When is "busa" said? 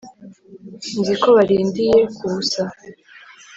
2.33-2.63